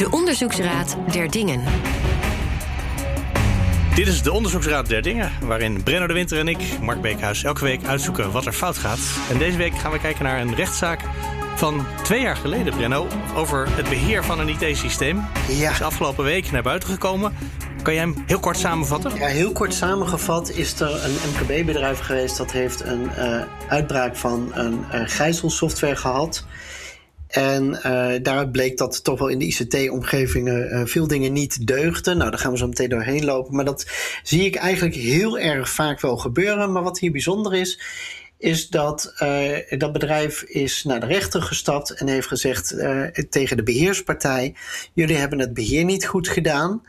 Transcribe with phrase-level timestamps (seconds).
[0.00, 1.62] De Onderzoeksraad der Dingen.
[3.94, 7.64] Dit is de Onderzoeksraad der Dingen, waarin Brenno de Winter en ik, Mark Beekhuis, elke
[7.64, 8.98] week uitzoeken wat er fout gaat.
[9.30, 11.00] En deze week gaan we kijken naar een rechtszaak
[11.56, 15.24] van twee jaar geleden, Brenno, over het beheer van een IT-systeem.
[15.48, 15.70] Ja.
[15.70, 17.36] is afgelopen week naar buiten gekomen.
[17.82, 19.14] Kan jij hem heel kort samenvatten?
[19.14, 24.50] Ja, heel kort samengevat is er een MKB-bedrijf geweest dat heeft een uh, uitbraak van
[24.54, 26.44] een uh, gijzelsoftware gehad.
[27.30, 27.82] En uh,
[28.22, 32.16] daaruit bleek dat toch wel in de ICT-omgevingen uh, veel dingen niet deugden.
[32.16, 33.54] Nou, daar gaan we zo meteen doorheen lopen.
[33.54, 33.86] Maar dat
[34.22, 36.72] zie ik eigenlijk heel erg vaak wel gebeuren.
[36.72, 37.80] Maar wat hier bijzonder is,
[38.38, 42.68] is dat uh, dat bedrijf is naar de rechter gestapt en heeft gezegd
[43.30, 44.54] tegen de beheerspartij:
[44.92, 46.82] jullie hebben het beheer niet goed gedaan.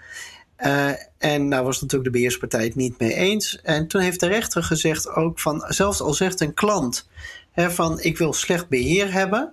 [1.18, 3.60] En daar was natuurlijk de beheerspartij het niet mee eens.
[3.64, 7.08] En toen heeft de rechter gezegd ook van, zelfs al zegt een klant
[7.52, 9.52] hè, van ik wil slecht beheer hebben,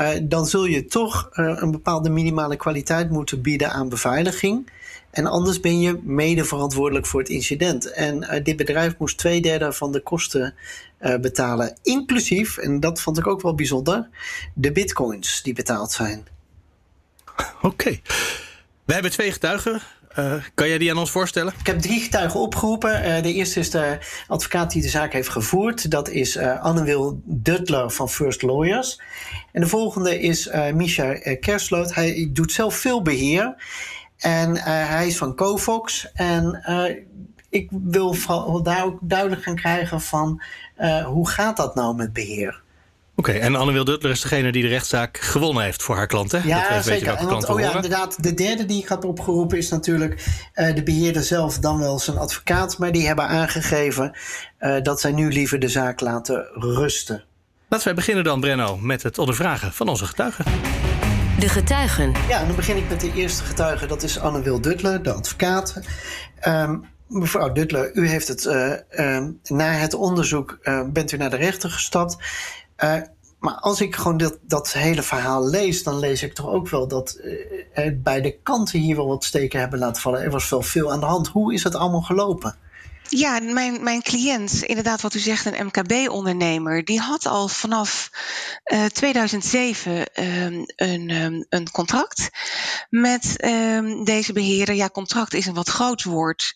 [0.00, 4.70] uh, dan zul je toch uh, een bepaalde minimale kwaliteit moeten bieden aan beveiliging.
[5.10, 7.92] En anders ben je mede verantwoordelijk voor het incident.
[7.92, 10.54] En dit bedrijf moest twee derde van de kosten
[11.20, 14.08] betalen, inclusief, en dat vond ik ook wel bijzonder,
[14.54, 16.26] de bitcoins die betaald zijn.
[17.62, 18.00] Oké.
[18.84, 19.82] We hebben twee getuigen.
[20.18, 21.52] Uh, kan jij die aan ons voorstellen?
[21.58, 23.08] Ik heb drie getuigen opgeroepen.
[23.08, 25.90] Uh, de eerste is de advocaat die de zaak heeft gevoerd.
[25.90, 29.00] Dat is uh, Anne-Wil Duttler van First Lawyers.
[29.52, 31.94] En de volgende is Misha Kersloot.
[31.94, 33.54] Hij doet zelf veel beheer.
[34.18, 36.12] En hij is van Covox.
[36.12, 36.62] En
[37.48, 38.16] ik wil
[38.62, 40.42] daar ook duidelijk gaan krijgen van
[41.04, 42.62] hoe gaat dat nou met beheer?
[43.16, 46.32] Oké, okay, en Anne-Wil Duttler is degene die de rechtszaak gewonnen heeft voor haar klant,
[46.32, 46.38] hè?
[46.44, 47.14] Ja, dat zeker.
[47.14, 50.82] En want, oh ja, inderdaad, de derde die ik had opgeroepen is natuurlijk uh, de
[50.82, 52.78] beheerder zelf, dan wel zijn advocaat.
[52.78, 54.16] Maar die hebben aangegeven
[54.60, 57.24] uh, dat zij nu liever de zaak laten rusten.
[57.68, 60.44] Laten wij beginnen dan, Brenno, met het ondervragen van onze getuigen.
[61.38, 62.12] De getuigen.
[62.28, 63.86] Ja, en dan begin ik met de eerste getuige.
[63.86, 65.80] Dat is Anne-Wil Duttler, de advocaat.
[66.48, 71.30] Um, Mevrouw Duttler, u heeft het uh, uh, na het onderzoek uh, bent u naar
[71.30, 72.16] de rechter gestapt.
[72.84, 72.96] Uh,
[73.38, 76.88] maar als ik gewoon dat, dat hele verhaal lees, dan lees ik toch ook wel
[76.88, 77.20] dat
[77.74, 80.22] uh, beide kanten hier wel wat steken hebben laten vallen.
[80.22, 81.28] Er was wel veel aan de hand.
[81.28, 82.56] Hoe is het allemaal gelopen?
[83.16, 88.10] Ja, mijn, mijn cliënt, inderdaad wat u zegt, een MKB-ondernemer, die had al vanaf
[88.72, 92.30] uh, 2007 um, een, um, een contract
[92.88, 94.74] met um, deze beheerder.
[94.74, 96.52] Ja, contract is een wat groot woord.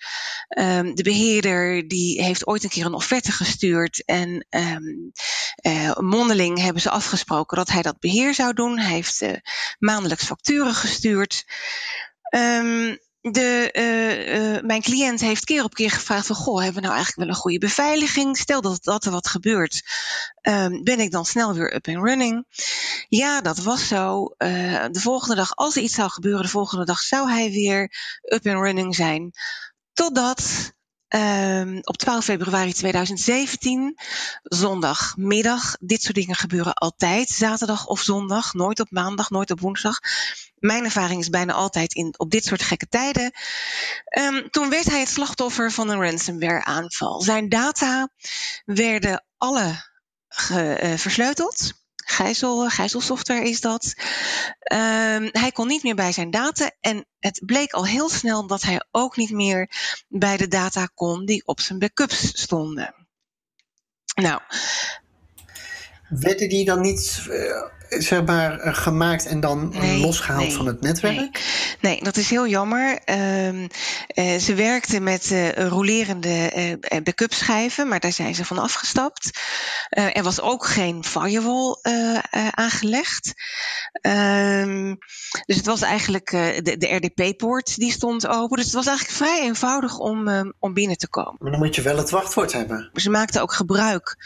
[0.95, 6.91] de beheerder die heeft ooit een keer een offerte gestuurd en uh, mondeling hebben ze
[6.91, 8.79] afgesproken dat hij dat beheer zou doen.
[8.79, 9.33] Hij heeft uh,
[9.79, 11.45] maandelijks facturen gestuurd.
[13.33, 16.37] De, uh, mijn cliënt heeft keer op keer gevraagd van...
[16.37, 18.37] goh, hebben we nou eigenlijk wel een goede beveiliging?
[18.37, 19.83] Stel dat, er wat gebeurt,
[20.43, 22.47] um, ben ik dan snel weer up and running?
[23.09, 24.25] Ja, dat was zo.
[24.39, 26.43] Uh, de volgende dag, als er iets zou gebeuren...
[26.43, 27.83] de volgende dag zou hij weer
[28.23, 29.31] up and running zijn.
[29.93, 30.75] Totdat
[31.17, 33.99] Um, op 12 februari 2017,
[34.43, 35.77] zondagmiddag.
[35.81, 39.99] Dit soort dingen gebeuren altijd, zaterdag of zondag, nooit op maandag, nooit op woensdag.
[40.59, 43.33] Mijn ervaring is bijna altijd in, op dit soort gekke tijden.
[44.19, 47.21] Um, toen werd hij het slachtoffer van een ransomware aanval.
[47.21, 48.09] Zijn data
[48.65, 49.85] werden alle
[50.29, 51.86] ge, uh, versleuteld.
[52.09, 53.95] Gijzel, gijzelsoftware is dat.
[54.73, 58.63] Um, hij kon niet meer bij zijn data en het bleek al heel snel dat
[58.63, 59.71] hij ook niet meer
[60.09, 62.95] bij de data kon die op zijn backups stonden.
[64.15, 64.41] Nou.
[66.09, 70.81] Werden die dan niet uh, zeg maar, gemaakt en dan nee, losgehaald nee, van het
[70.81, 71.15] netwerk?
[71.15, 71.31] Nee,
[71.81, 72.99] nee dat is heel jammer.
[73.47, 73.69] Um,
[74.15, 79.41] uh, ze werkten met uh, rolerende uh, backup schijven, maar daar zijn ze van afgestapt.
[79.89, 81.77] er was ook geen firewall
[82.51, 83.33] aangelegd.
[84.03, 84.99] Um,
[85.47, 88.57] dus het was eigenlijk de, de RDP-poort die stond open.
[88.57, 91.37] Dus het was eigenlijk vrij eenvoudig om, um, om binnen te komen.
[91.39, 92.91] Maar dan moet je wel het wachtwoord hebben.
[92.95, 94.17] Ze maakten ook gebruik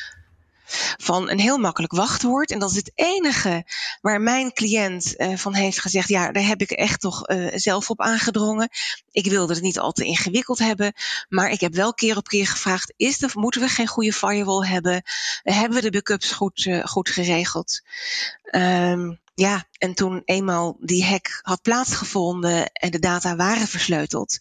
[0.96, 2.50] van een heel makkelijk wachtwoord.
[2.50, 3.64] En dat is het enige
[4.00, 7.90] waar mijn cliënt uh, van heeft gezegd: ja, daar heb ik echt toch uh, zelf
[7.90, 8.68] op aangedrongen.
[9.10, 10.92] Ik wilde het niet al te ingewikkeld hebben,
[11.28, 14.66] maar ik heb wel keer op keer gevraagd: is er, moeten we geen goede firewall
[14.66, 15.02] hebben?
[15.42, 17.80] Hebben we de backups goed, uh, goed geregeld?
[18.50, 24.38] Um, ja, en toen eenmaal die hack had plaatsgevonden en de data waren versleuteld.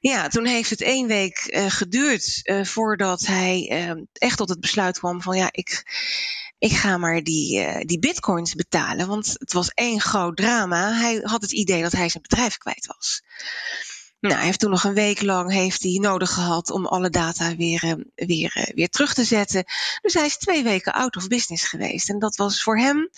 [0.00, 4.60] Ja, toen heeft het één week uh, geduurd uh, voordat hij uh, echt tot het
[4.60, 5.82] besluit kwam van ja, ik,
[6.58, 9.08] ik ga maar die, die bitcoins betalen.
[9.08, 10.92] Want het was één groot drama.
[10.92, 13.22] Hij had het idee dat hij zijn bedrijf kwijt was.
[14.20, 17.56] Nou, hij heeft toen nog een week lang heeft hij nodig gehad om alle data
[17.56, 19.64] weer, eh, weer, eh, weer terug te zetten.
[20.02, 22.08] Dus hij is twee weken out of business geweest.
[22.08, 23.10] En dat was voor hem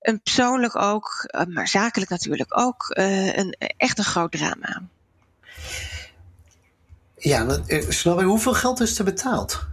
[0.00, 4.82] een persoonlijk ook, eh, maar zakelijk natuurlijk ook, een, echt een groot drama.
[7.16, 9.66] Ja, snap hoeveel geld is er betaald?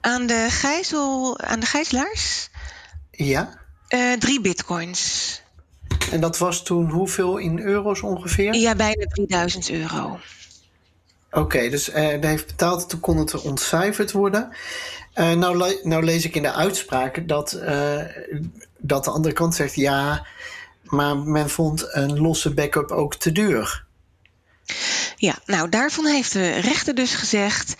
[0.00, 2.48] Aan de, gijzel, aan de gijzelaars?
[3.10, 3.60] Ja.
[4.18, 5.41] drie bitcoins.
[6.10, 8.54] En dat was toen hoeveel in euro's ongeveer?
[8.54, 10.18] Ja, bijna 3000 euro.
[11.30, 14.48] Oké, dus uh, hij heeft betaald, toen kon het ontcijferd worden.
[15.14, 18.02] Uh, nou, nou, lees ik in de uitspraak dat, uh,
[18.78, 20.26] dat de andere kant zegt ja,
[20.82, 23.84] maar men vond een losse backup ook te duur.
[25.16, 27.76] Ja, nou daarvan heeft de rechter dus gezegd: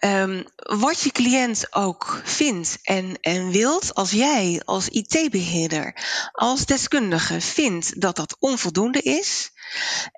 [0.00, 5.96] um, wat je cliënt ook vindt en, en wilt, als jij als IT-beheerder,
[6.32, 9.50] als deskundige vindt dat dat onvoldoende is.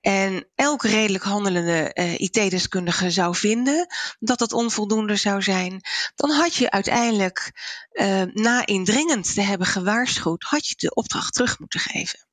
[0.01, 3.87] En elke redelijk handelende uh, IT-deskundige zou vinden
[4.19, 5.81] dat dat onvoldoende zou zijn,
[6.15, 7.53] dan had je uiteindelijk,
[7.93, 12.27] uh, na indringend te hebben gewaarschuwd, had je de opdracht terug moeten geven.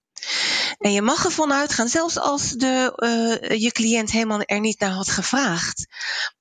[0.77, 2.93] En je mag ervan uitgaan, zelfs als de,
[3.49, 5.87] uh, je cliënt helemaal er niet naar had gevraagd,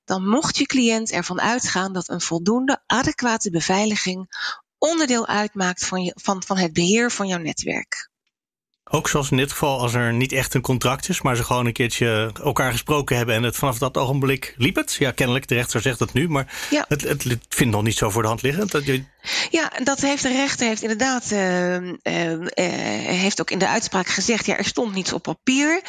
[0.05, 4.27] dan mocht je cliënt ervan uitgaan dat een voldoende adequate beveiliging
[4.77, 8.09] onderdeel uitmaakt van, je, van, van het beheer van jouw netwerk.
[8.93, 11.65] Ook zoals in dit geval, als er niet echt een contract is, maar ze gewoon
[11.65, 14.93] een keertje elkaar gesproken hebben en het vanaf dat ogenblik liep het.
[14.93, 16.85] Ja, kennelijk, de rechter zegt dat nu, maar ja.
[16.87, 18.71] het, het, vindt nog niet zo voor de hand liggend.
[18.71, 19.03] Dat je
[19.49, 21.95] ja, dat heeft de rechter heeft inderdaad uh, uh,
[23.05, 24.45] heeft ook in de uitspraak gezegd.
[24.45, 25.81] Ja, er stond niets op papier.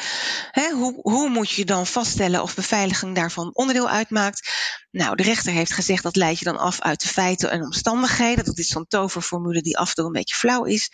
[0.51, 4.49] Hè, hoe, hoe moet je dan vaststellen of beveiliging daarvan onderdeel uitmaakt?
[4.91, 8.45] Nou, de rechter heeft gezegd dat leid je dan af uit de feiten en omstandigheden.
[8.45, 10.89] Dat is zo'n toverformule die af en toe een beetje flauw is.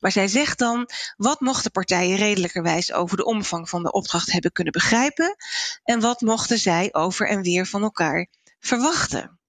[0.00, 4.52] Maar zij zegt dan, wat mochten partijen redelijkerwijs over de omvang van de opdracht hebben
[4.52, 5.36] kunnen begrijpen?
[5.84, 8.26] En wat mochten zij over en weer van elkaar
[8.60, 9.39] verwachten?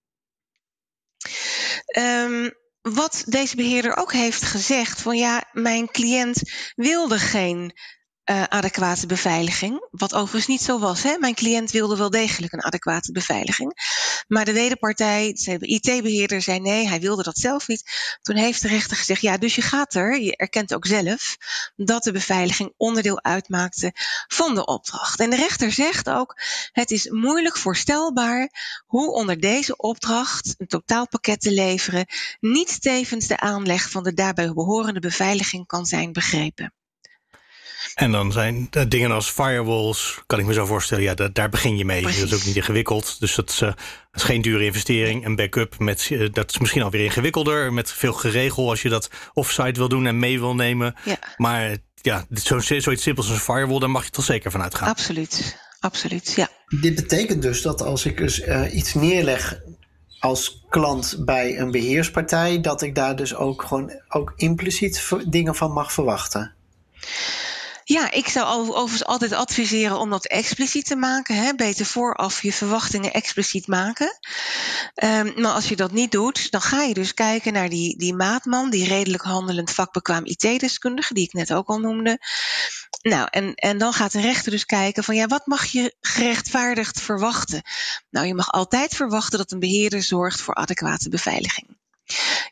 [1.98, 2.52] Um,
[2.82, 6.42] wat deze beheerder ook heeft gezegd: van ja, mijn cliënt
[6.76, 7.74] wilde geen
[8.31, 9.88] uh, adequate beveiliging.
[9.92, 11.04] Wat overigens niet zo was.
[11.04, 11.18] Hè?
[11.18, 13.74] Mijn cliënt wilde wel degelijk een adequate beveiliging.
[14.28, 17.83] Maar de wederpartij, de IT-beheerder, zei nee, hij wilde dat zelf niet.
[18.22, 21.38] Toen heeft de rechter gezegd: ja, dus je gaat er, je erkent ook zelf
[21.75, 23.92] dat de beveiliging onderdeel uitmaakte
[24.28, 25.19] van de opdracht.
[25.19, 26.36] En de rechter zegt ook:
[26.72, 28.50] het is moeilijk voorstelbaar
[28.86, 32.06] hoe onder deze opdracht een totaalpakket te leveren
[32.39, 36.74] niet tevens de aanleg van de daarbij behorende beveiliging kan zijn begrepen.
[38.01, 41.86] En dan zijn dingen als firewalls, kan ik me zo voorstellen, ja, daar begin je
[41.86, 42.01] mee.
[42.01, 43.19] Dat is ook niet ingewikkeld.
[43.19, 43.71] Dus dat is, uh,
[44.13, 45.24] is geen dure investering.
[45.24, 47.74] En backup, met, uh, dat is misschien alweer ingewikkelder.
[47.74, 50.95] Met veel geregel als je dat offsite wil doen en mee wil nemen.
[51.06, 51.18] Ja.
[51.38, 54.89] Maar ja, zo, zoiets simpels als een firewall, daar mag je toch zeker van uitgaan.
[54.89, 56.48] Absoluut, absoluut, ja.
[56.80, 59.59] Dit betekent dus dat als ik dus uh, iets neerleg
[60.19, 65.71] als klant bij een beheerspartij, dat ik daar dus ook gewoon ook impliciet dingen van
[65.71, 66.53] mag verwachten.
[67.92, 71.36] Ja, ik zou overigens altijd adviseren om dat expliciet te maken.
[71.36, 71.56] Hè?
[71.56, 74.20] Beter vooraf je verwachtingen expliciet maken.
[75.04, 78.14] Um, maar als je dat niet doet, dan ga je dus kijken naar die, die
[78.14, 82.20] maatman, die redelijk handelend vakbekwaam IT-deskundige, die ik net ook al noemde.
[83.02, 87.02] Nou, en, en dan gaat de rechter dus kijken van ja, wat mag je gerechtvaardigd
[87.02, 87.62] verwachten?
[88.10, 91.81] Nou, je mag altijd verwachten dat een beheerder zorgt voor adequate beveiliging.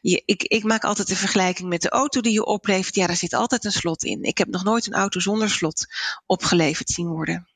[0.02, 2.96] Je, ik, ik, maak altijd de vergelijking met de auto die je oplevert.
[2.96, 4.24] Ja, daar zit altijd een slot in.
[4.24, 5.86] Ik heb nog nooit een auto zonder slot
[6.26, 7.48] opgeleverd zien worden.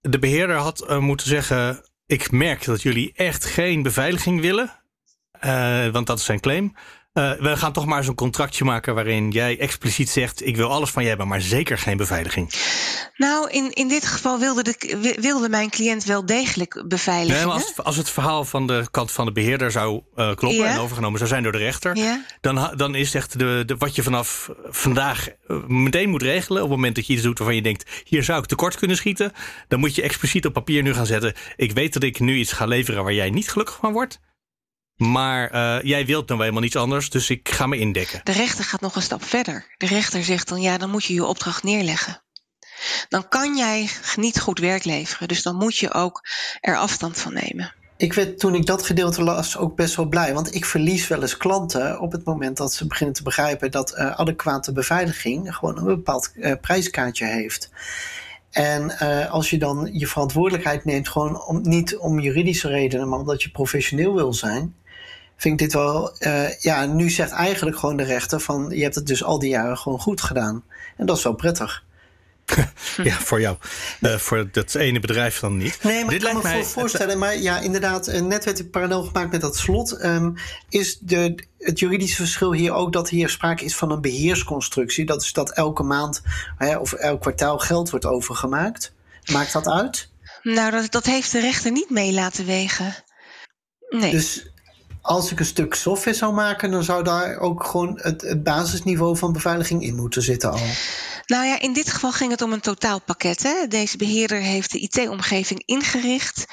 [0.00, 4.82] De beheerder had uh, moeten zeggen: Ik merk dat jullie echt geen beveiliging willen.
[5.44, 6.74] Uh, want dat is zijn claim.
[7.18, 10.90] Uh, we gaan toch maar zo'n contractje maken waarin jij expliciet zegt: Ik wil alles
[10.90, 12.52] van je hebben, maar zeker geen beveiliging.
[13.16, 17.36] Nou, in, in dit geval wilde, de, wilde mijn cliënt wel degelijk beveiligen.
[17.36, 20.66] Nee, maar als, als het verhaal van de kant van de beheerder zou uh, kloppen
[20.66, 22.24] en overgenomen zou zijn door de rechter, ja.
[22.40, 26.62] dan, dan is echt de, de, wat je vanaf vandaag uh, meteen moet regelen.
[26.62, 28.96] Op het moment dat je iets doet waarvan je denkt: hier zou ik tekort kunnen
[28.96, 29.32] schieten,
[29.68, 31.34] dan moet je expliciet op papier nu gaan zetten.
[31.56, 34.20] Ik weet dat ik nu iets ga leveren waar jij niet gelukkig van wordt.
[34.98, 38.20] Maar uh, jij wilt nou helemaal niets anders, dus ik ga me indekken.
[38.22, 39.74] De rechter gaat nog een stap verder.
[39.76, 42.22] De rechter zegt dan ja, dan moet je je opdracht neerleggen.
[43.08, 46.24] Dan kan jij niet goed werk leveren, dus dan moet je ook
[46.60, 47.74] er afstand van nemen.
[47.96, 50.34] Ik werd toen ik dat gedeelte las ook best wel blij.
[50.34, 53.94] Want ik verlies wel eens klanten op het moment dat ze beginnen te begrijpen dat
[53.96, 57.70] uh, adequate beveiliging gewoon een bepaald uh, prijskaartje heeft.
[58.50, 63.18] En uh, als je dan je verantwoordelijkheid neemt, gewoon om, niet om juridische redenen, maar
[63.18, 64.74] omdat je professioneel wil zijn,
[65.38, 66.16] vind ik dit wel.
[66.18, 69.50] Uh, ja, nu zegt eigenlijk gewoon de rechter van je hebt het dus al die
[69.50, 70.64] jaren gewoon goed gedaan.
[70.96, 71.86] En dat is wel prettig.
[73.02, 73.56] ja, voor jou.
[74.00, 75.82] Uh, voor dat ene bedrijf dan niet.
[75.82, 76.64] Nee, maar Dit ik kan me mij...
[76.64, 77.18] voorstellen.
[77.18, 80.04] Maar ja, inderdaad, net werd ik parallel gemaakt met dat slot.
[80.04, 80.34] Um,
[80.68, 85.06] is de, het juridische verschil hier ook dat hier sprake is van een beheersconstructie?
[85.06, 86.22] Dat is dat elke maand
[86.56, 88.94] hè, of elk kwartaal geld wordt overgemaakt.
[89.32, 90.10] Maakt dat uit?
[90.42, 92.94] Nou, dat, dat heeft de rechter niet mee laten wegen.
[93.88, 94.10] Nee.
[94.10, 94.50] Dus
[95.02, 99.16] als ik een stuk software zou maken, dan zou daar ook gewoon het, het basisniveau
[99.16, 100.60] van beveiliging in moeten zitten al.
[101.26, 103.42] Nou ja, in dit geval ging het om een totaalpakket.
[103.42, 103.66] Hè.
[103.66, 106.46] Deze beheerder heeft de IT-omgeving ingericht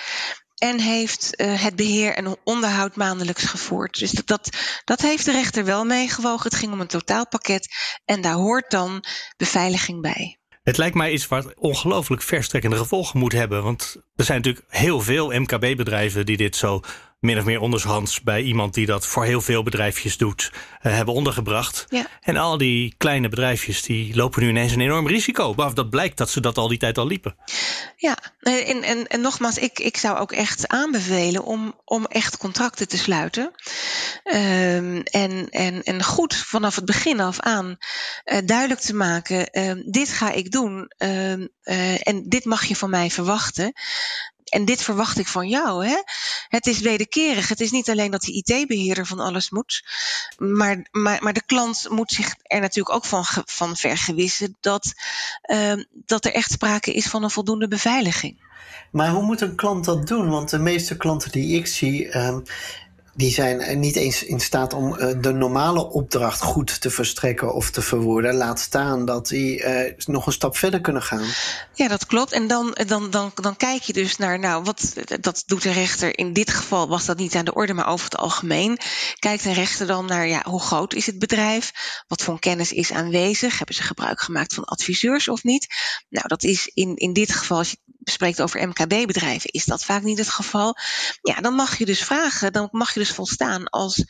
[0.55, 3.99] en heeft uh, het beheer en onderhoud maandelijks gevoerd.
[3.99, 4.49] Dus dat, dat,
[4.85, 6.49] dat heeft de rechter wel meegewogen.
[6.49, 7.67] Het ging om een totaalpakket
[8.05, 9.03] en daar hoort dan
[9.37, 10.39] beveiliging bij.
[10.63, 13.63] Het lijkt mij iets wat ongelooflijk verstrekkende gevolgen moet hebben.
[13.63, 16.81] Want er zijn natuurlijk heel veel MKB-bedrijven die dit zo
[17.19, 21.13] min of meer ondershands bij iemand die dat voor heel veel bedrijfjes doet, uh, hebben
[21.13, 21.85] ondergebracht.
[21.89, 22.07] Ja.
[22.21, 25.53] En al die kleine bedrijfjes die lopen nu ineens een enorm risico.
[25.53, 27.35] Maar dat blijkt dat ze dat al die tijd al liepen.
[27.95, 32.87] Ja, en, en, en nogmaals, ik, ik zou ook echt aanbevelen om, om echt contracten
[32.87, 33.51] te sluiten.
[34.23, 37.77] Um, en, en, en goed vanaf het begin af aan
[38.25, 42.89] uh, duidelijk te maken: uh, dit ga ik doen uh, en dit mag je van
[42.89, 43.73] mij verwachten
[44.45, 45.87] en dit verwacht ik van jou.
[45.87, 45.95] Hè?
[46.47, 47.47] Het is wederkerig.
[47.47, 49.83] Het is niet alleen dat die IT-beheerder van alles moet.
[50.37, 54.93] Maar, maar, maar de klant moet zich er natuurlijk ook van, van vergewissen dat,
[55.45, 58.43] uh, dat er echt sprake is van een voldoende beveiliging.
[58.91, 60.29] Maar hoe moet een klant dat doen?
[60.29, 62.37] Want de meeste klanten die ik zie, uh,
[63.15, 67.69] die zijn niet eens in staat om uh, de normale opdracht goed te verstrekken of
[67.71, 68.35] te verwoorden.
[68.35, 71.25] Laat staan dat die uh, nog een stap verder kunnen gaan.
[71.73, 72.31] Ja, dat klopt.
[72.31, 76.17] En dan, dan, dan, dan kijk je dus naar, nou, wat dat doet de rechter.
[76.17, 78.77] In dit geval was dat niet aan de orde, maar over het algemeen.
[79.19, 81.71] Kijkt de rechter dan naar, ja, hoe groot is het bedrijf?
[82.07, 83.57] Wat voor kennis is aanwezig?
[83.57, 85.67] Hebben ze gebruik gemaakt van adviseurs of niet?
[86.09, 87.77] Nou, dat is in, in dit geval, als je
[88.11, 90.77] spreekt over MKB-bedrijven, is dat vaak niet het geval.
[91.21, 94.03] Ja, dan mag je dus vragen, dan mag je dus volstaan als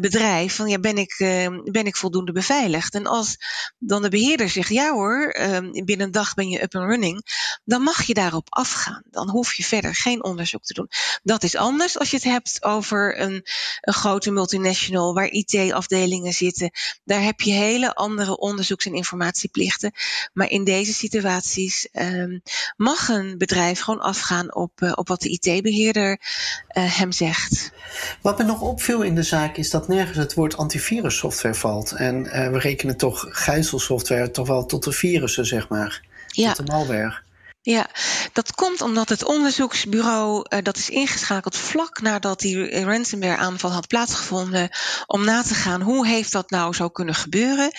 [0.00, 2.94] bedrijf van ja, ben ik, uh, ben ik voldoende beveiligd?
[2.94, 3.36] En als
[3.78, 7.22] dan de beheerder zegt ja hoor, uh, binnen een dag ben je up and running,
[7.64, 9.02] dan mag je daarop afgaan.
[9.10, 10.88] Dan hoef je verder geen onderzoek te doen.
[11.22, 13.46] Dat is anders als je het hebt over een,
[13.80, 16.70] een grote multinational waar IT-afdelingen zitten.
[17.04, 19.92] Daar heb je hele andere onderzoeks- en informatieplichten.
[20.32, 22.40] Maar in deze situaties uh,
[22.76, 27.72] mag een bedrijf gewoon afgaan op, uh, op wat de IT-beheerder uh, hem zegt.
[28.20, 31.92] Wat me nog opviel in de zaak is dat nergens het woord antivirussoftware valt.
[31.92, 36.02] En uh, we rekenen toch gijzelsoftware toch wel tot de virussen, zeg maar.
[36.26, 36.52] Ja.
[36.52, 37.20] Tot de malware.
[37.64, 37.90] Ja,
[38.32, 44.68] dat komt omdat het onderzoeksbureau uh, dat is ingeschakeld vlak nadat die ransomware-aanval had plaatsgevonden,
[45.06, 47.70] om na te gaan hoe heeft dat nou zo kunnen gebeuren.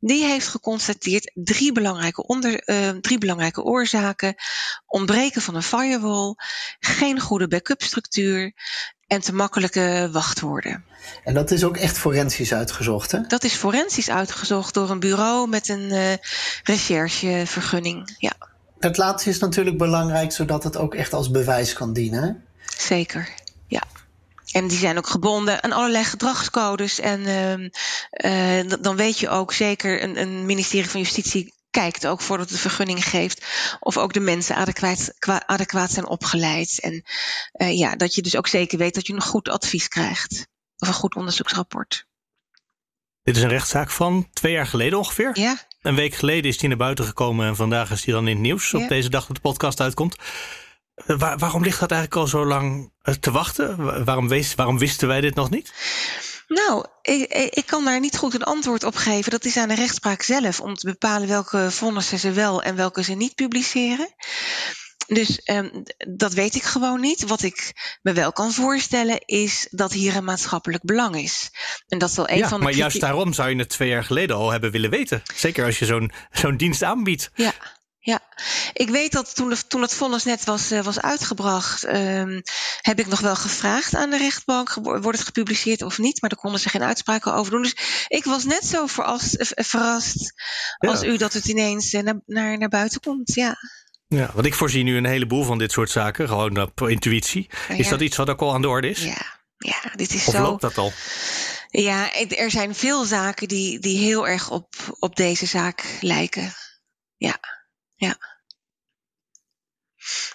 [0.00, 4.34] Die heeft geconstateerd drie belangrijke, onder, uh, drie belangrijke oorzaken:
[4.86, 6.34] ontbreken van een firewall,
[6.78, 8.52] geen goede backup structuur
[9.06, 10.84] en te makkelijke wachtwoorden.
[11.24, 13.20] En dat is ook echt forensisch uitgezocht, hè?
[13.20, 16.12] Dat is forensisch uitgezocht door een bureau met een uh,
[16.62, 18.14] recherchevergunning.
[18.18, 18.54] Ja.
[18.78, 22.44] Het laatste is natuurlijk belangrijk, zodat het ook echt als bewijs kan dienen.
[22.78, 23.28] Zeker,
[23.66, 23.82] ja.
[24.52, 27.00] En die zijn ook gebonden aan allerlei gedragscodes.
[27.00, 32.20] En uh, uh, dan weet je ook zeker, een, een ministerie van Justitie kijkt ook
[32.20, 33.46] voordat het de vergunning geeft.
[33.80, 35.12] Of ook de mensen adequaat,
[35.46, 36.80] adequaat zijn opgeleid.
[36.80, 37.04] En
[37.52, 40.46] uh, ja, dat je dus ook zeker weet dat je een goed advies krijgt.
[40.78, 42.06] Of een goed onderzoeksrapport.
[43.22, 45.30] Dit is een rechtszaak van twee jaar geleden ongeveer.
[45.38, 45.56] Ja.
[45.86, 48.42] Een week geleden is die naar buiten gekomen en vandaag is die dan in het
[48.42, 48.74] nieuws.
[48.74, 50.16] Op deze dag dat de podcast uitkomt.
[50.94, 54.04] Waar, waarom ligt dat eigenlijk al zo lang eh, te wachten?
[54.04, 55.72] Waarom, waarom wisten wij dit nog niet?
[56.48, 59.30] Nou, ik, ik, kan daar niet goed een antwoord op geven.
[59.30, 63.02] Dat is aan de rechtspraak zelf om te bepalen welke vonnissen ze wel en welke
[63.02, 64.14] ze niet publiceren.
[65.06, 65.82] Dus um,
[66.16, 67.26] dat weet ik gewoon niet.
[67.26, 67.72] Wat ik
[68.02, 71.50] me wel kan voorstellen is dat hier een maatschappelijk belang is.
[71.88, 72.64] En dat zal een ja, van de.
[72.64, 75.22] Maar juist daarom zou je het twee jaar geleden al hebben willen weten.
[75.34, 77.30] Zeker als je zo'n zo'n dienst aanbiedt.
[77.34, 77.52] Ja.
[78.06, 78.20] Ja,
[78.72, 82.42] ik weet dat toen, de, toen het vonnis net was, uh, was uitgebracht, um,
[82.80, 86.20] heb ik nog wel gevraagd aan de rechtbank: wordt het gepubliceerd of niet?
[86.20, 87.62] Maar daar konden ze geen uitspraken over doen.
[87.62, 90.34] Dus ik was net zo verrast, uh, verrast
[90.78, 93.34] als u dat het ineens uh, naar, naar, naar buiten komt.
[93.34, 93.56] Ja.
[94.08, 97.50] Ja, want ik voorzie nu een heleboel van dit soort zaken, gewoon op intuïtie.
[97.68, 97.74] Ja.
[97.74, 99.04] Is dat iets wat ook al aan de orde is?
[99.04, 100.42] Ja, ja dit is of zo.
[100.42, 100.92] loopt dat al?
[101.70, 106.52] Ja, er zijn veel zaken die, die heel erg op, op deze zaak lijken.
[107.16, 107.38] Ja,
[107.94, 108.16] ja.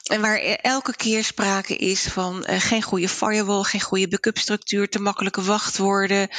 [0.03, 4.89] En waar elke keer sprake is van uh, geen goede firewall, geen goede backup structuur,
[4.89, 6.29] te makkelijke wachtwoorden,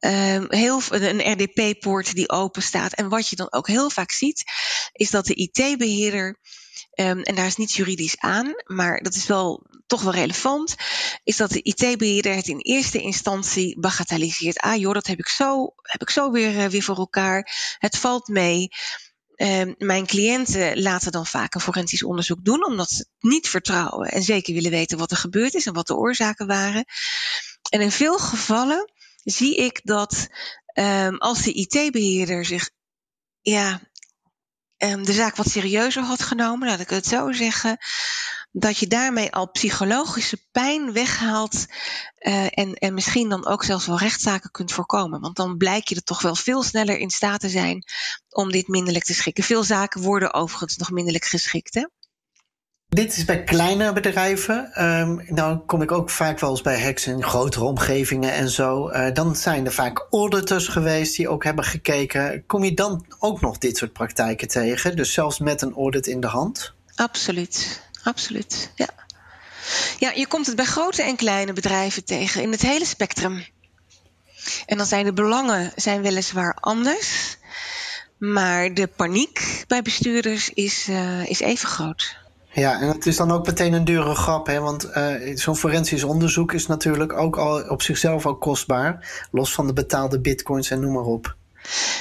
[0.00, 2.92] uh, heel, een RDP-poort die open staat.
[2.92, 4.44] En wat je dan ook heel vaak ziet,
[4.92, 6.38] is dat de IT-beheerder
[7.00, 10.74] Um, en daar is niets juridisch aan, maar dat is wel toch wel relevant,
[11.24, 14.58] is dat de IT-beheerder het in eerste instantie bagatelliseert.
[14.58, 17.76] Ah joh, dat heb ik zo, heb ik zo weer, uh, weer voor elkaar.
[17.78, 18.68] Het valt mee.
[19.36, 24.08] Uh, mijn cliënten laten dan vaak een forensisch onderzoek doen, omdat ze het niet vertrouwen
[24.08, 26.84] en zeker willen weten wat er gebeurd is en wat de oorzaken waren.
[27.70, 28.92] En in veel gevallen
[29.24, 30.28] zie ik dat
[30.74, 32.70] um, als de IT-beheerder zich
[33.40, 33.80] ja,
[34.84, 37.78] um, de zaak wat serieuzer had genomen, laat ik het zo zeggen,
[38.52, 41.66] dat je daarmee al psychologische pijn weghaalt
[42.20, 45.20] uh, en, en misschien dan ook zelfs wel rechtszaken kunt voorkomen.
[45.20, 47.84] Want dan blijk je er toch wel veel sneller in staat te zijn
[48.28, 49.44] om dit minderlijk te schikken.
[49.44, 51.88] Veel zaken worden overigens nog minderlijk geschikt.
[52.90, 54.84] Dit is bij kleine bedrijven.
[54.84, 58.90] Um, nou kom ik ook vaak wel eens bij hacks in grotere omgevingen en zo.
[58.90, 62.46] Uh, dan zijn er vaak auditors geweest die ook hebben gekeken.
[62.46, 64.96] Kom je dan ook nog dit soort praktijken tegen?
[64.96, 66.72] Dus zelfs met een audit in de hand?
[66.94, 68.70] Absoluut, absoluut.
[68.74, 68.88] Ja.
[69.98, 73.44] Ja, je komt het bij grote en kleine bedrijven tegen in het hele spectrum.
[74.66, 77.38] En dan zijn de belangen zijn weliswaar anders.
[78.18, 82.18] Maar de paniek bij bestuurders is, uh, is even groot.
[82.52, 84.60] Ja, en het is dan ook meteen een dure grap, hè?
[84.60, 89.66] want uh, zo'n forensisch onderzoek is natuurlijk ook al op zichzelf al kostbaar, los van
[89.66, 91.36] de betaalde bitcoins en noem maar op.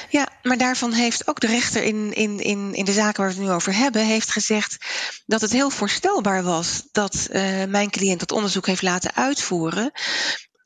[0.10, 3.38] Ja, maar daarvan heeft ook de rechter in, in, in, in de zaken waar we
[3.38, 4.78] het nu over hebben, heeft gezegd
[5.26, 9.92] dat het heel voorstelbaar was dat uh, mijn cliënt dat onderzoek heeft laten uitvoeren.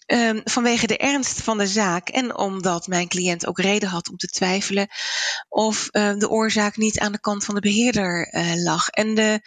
[0.08, 4.18] Um, vanwege de ernst van de zaak en omdat mijn cliënt ook reden had om
[4.18, 4.88] te twijfelen
[5.50, 8.88] of uh, de oorzaak niet aan de kant van de beheerder uh, lag.
[8.88, 9.40] En de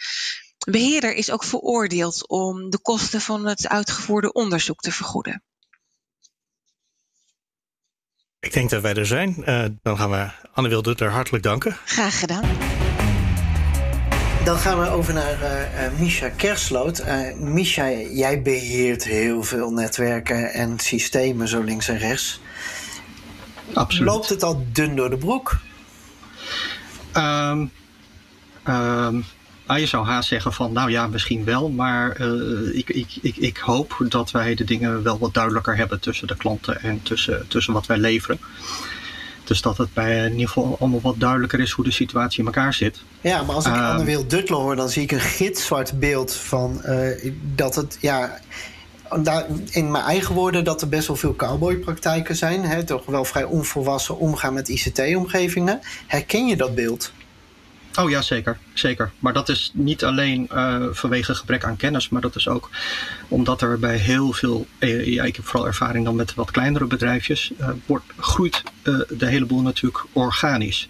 [0.71, 5.43] beheerder is ook veroordeeld om de kosten van het uitgevoerde onderzoek te vergoeden.
[8.39, 9.35] Ik denk dat wij er zijn.
[9.39, 11.77] Uh, dan gaan we Anne Wilde hartelijk danken.
[11.85, 12.85] Graag gedaan.
[14.47, 16.99] Dan gaan we over naar uh, Misha Kersloot.
[16.99, 22.39] Uh, Misha, jij beheert heel veel netwerken en systemen zo links en rechts.
[23.73, 24.09] Absoluut.
[24.09, 25.57] Loopt het al dun door de broek?
[27.13, 27.71] Um,
[28.67, 29.25] um,
[29.65, 31.69] ah, je zou haast zeggen van, nou ja, misschien wel.
[31.69, 32.21] Maar
[32.73, 36.35] ik, ik, ik, ik hoop dat wij de dingen wel wat duidelijker hebben tussen de
[36.35, 38.39] klanten en tussen, tussen wat wij leveren.
[39.47, 42.45] Dus dat het bij in ieder geval allemaal wat duidelijker is hoe de situatie in
[42.45, 43.01] elkaar zit.
[43.21, 46.33] Ja, maar als ik um, Anne Wil Duttler hoor, dan zie ik een gitzwart beeld
[46.33, 48.39] van uh, dat het, ja,
[49.69, 52.63] in mijn eigen woorden, dat er best wel veel cowboypraktijken zijn.
[52.63, 55.79] Hè, toch wel vrij onvolwassen omgaan met ICT-omgevingen.
[56.07, 57.11] Herken je dat beeld?
[57.99, 58.57] Oh ja, zeker.
[58.73, 59.11] zeker.
[59.19, 62.69] Maar dat is niet alleen uh, vanwege gebrek aan kennis, maar dat is ook
[63.27, 66.85] omdat er bij heel veel, uh, ja, ik heb vooral ervaring dan met wat kleinere
[66.85, 68.63] bedrijfjes, uh, wordt, groeit
[69.09, 70.89] de hele boel natuurlijk organisch.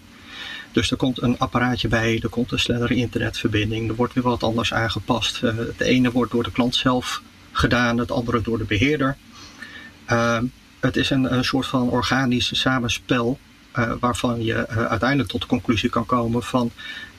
[0.72, 4.42] Dus er komt een apparaatje bij, er komt een snellere internetverbinding, er wordt weer wat
[4.42, 5.40] anders aangepast.
[5.40, 9.16] het ene wordt door de klant zelf gedaan, het andere door de beheerder.
[10.80, 13.38] het is een, een soort van organisch samenspel
[14.00, 16.70] waarvan je uh, uiteindelijk tot de conclusie kan komen van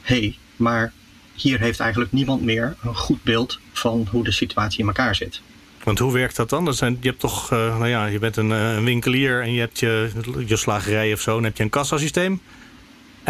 [0.02, 0.93] hé, hey, maar
[1.34, 5.41] hier heeft eigenlijk niemand meer een goed beeld van hoe de situatie in elkaar zit.
[5.84, 6.65] Want hoe werkt dat dan?
[6.80, 10.12] je hebt toch, uh, nou ja, je bent een, winkelier en je hebt je,
[10.45, 12.41] je slagerij of zo, dan heb je een kassasysteem.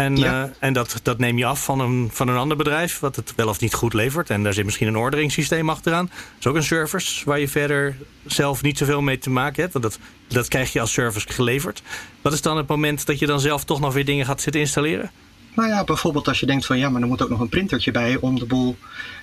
[0.00, 0.44] En, ja.
[0.44, 3.32] uh, en dat, dat neem je af van een, van een ander bedrijf, wat het
[3.36, 4.30] wel of niet goed levert.
[4.30, 6.06] En daar zit misschien een orderingssysteem achteraan.
[6.06, 9.72] Dat is ook een service waar je verder zelf niet zoveel mee te maken hebt.
[9.72, 11.82] Want dat, dat krijg je als service geleverd.
[12.22, 14.60] Wat is dan het moment dat je dan zelf toch nog weer dingen gaat zitten
[14.60, 15.10] installeren?
[15.54, 17.90] Nou ja, bijvoorbeeld als je denkt van ja, maar er moet ook nog een printertje
[17.90, 18.76] bij om de boel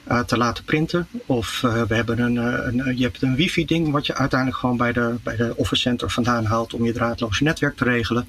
[0.08, 1.08] uh, te laten printen.
[1.26, 4.94] Of uh, we hebben een, een, je hebt een wifi-ding wat je uiteindelijk gewoon bij
[4.94, 8.28] de, bij de office center vandaan haalt om je draadloze netwerk te regelen.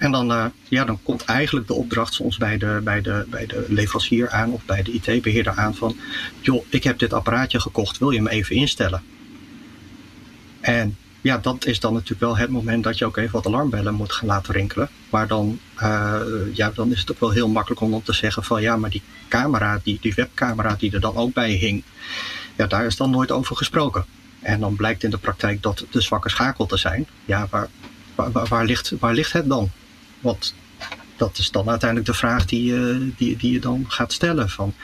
[0.00, 3.46] En dan, uh, ja, dan komt eigenlijk de opdracht soms bij de, bij, de, bij
[3.46, 5.96] de leverancier aan of bij de IT-beheerder aan van,
[6.40, 9.02] joh, ik heb dit apparaatje gekocht, wil je hem even instellen?
[10.60, 13.94] En ja, dat is dan natuurlijk wel het moment dat je ook even wat alarmbellen
[13.94, 14.88] moet gaan laten rinkelen.
[15.10, 16.20] Maar dan, uh,
[16.52, 18.90] ja, dan is het ook wel heel makkelijk om dan te zeggen van ja, maar
[18.90, 21.82] die camera, die, die webcamera die er dan ook bij hing,
[22.56, 24.04] ja, daar is dan nooit over gesproken.
[24.40, 27.06] En dan blijkt in de praktijk dat de zwakke schakel te zijn.
[27.24, 27.68] Ja, waar,
[28.14, 29.70] waar, waar, ligt, waar ligt het dan?
[30.20, 30.54] Want
[31.20, 34.50] dat is dan uiteindelijk de vraag die, uh, die, die je dan gaat stellen.
[34.50, 34.74] Van,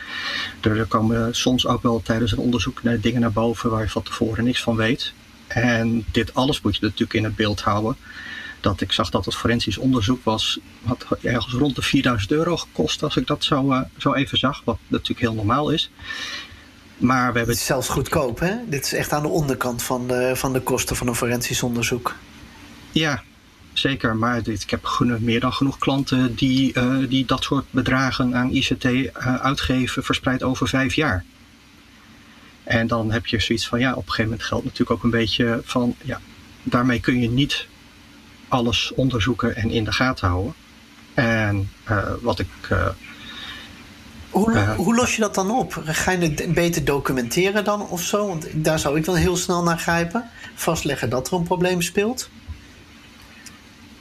[0.60, 4.02] er komen soms ook wel tijdens een onderzoek naar dingen naar boven waar je van
[4.02, 5.12] tevoren niks van weet.
[5.46, 7.96] En dit alles moet je natuurlijk in het beeld houden.
[8.60, 13.02] dat ik zag dat het forensisch onderzoek was, had ergens rond de 4000 euro gekost
[13.02, 15.90] als ik dat zo, uh, zo even zag, wat natuurlijk heel normaal is.
[16.96, 17.42] Maar we hebben...
[17.42, 18.54] Het is zelfs goedkoop, hè?
[18.66, 22.14] Dit is echt aan de onderkant van de, van de kosten van een forensisch onderzoek.
[22.92, 23.22] Ja,
[23.78, 24.16] zeker.
[24.16, 24.88] Maar dit, ik heb
[25.20, 30.42] meer dan genoeg klanten die, uh, die dat soort bedragen aan ICT uh, uitgeven verspreid
[30.42, 31.24] over vijf jaar.
[32.64, 35.10] En dan heb je zoiets van, ja, op een gegeven moment geldt natuurlijk ook een
[35.10, 36.20] beetje van, ja,
[36.62, 37.66] daarmee kun je niet
[38.48, 40.54] alles onderzoeken en in de gaten houden.
[41.14, 42.48] En uh, wat ik.
[42.72, 42.86] Uh,
[44.30, 45.80] hoe, uh, hoe, los je dat dan op?
[45.84, 48.26] Ga je het beter documenteren dan of zo?
[48.26, 50.30] Want daar zou ik dan heel snel naar grijpen.
[50.54, 52.28] Vastleggen dat er een probleem speelt.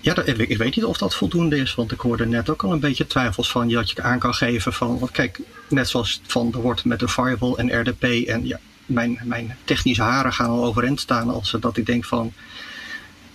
[0.06, 2.80] Ja, ik weet niet of dat voldoende is, want ik hoorde net ook al een
[2.80, 5.40] beetje twijfels van dat je aan kan geven van, want kijk,
[5.70, 10.02] net zoals van er wordt met een firewall en RDP en ja, mijn, mijn technische
[10.02, 12.34] haren gaan al overeind staan als dat ik denk van,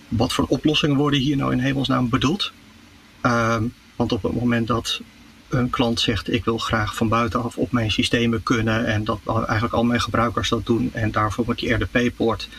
[0.07, 2.51] wat voor oplossingen worden hier nou in hemelsnaam bedoeld?
[3.25, 3.57] Uh,
[3.95, 5.01] want op het moment dat
[5.49, 9.73] een klant zegt ik wil graag van buitenaf op mijn systemen kunnen en dat eigenlijk
[9.73, 12.49] al mijn gebruikers dat doen en daarvoor moet die RDP-poort